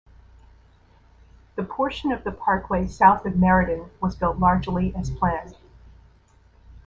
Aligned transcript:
The 1.55 1.63
portion 1.63 2.11
of 2.11 2.23
the 2.23 2.31
parkway 2.31 2.87
south 2.87 3.23
of 3.23 3.35
Meriden 3.35 3.91
was 4.01 4.15
built 4.15 4.39
largely 4.39 4.95
as 4.95 5.11
planned. 5.11 5.55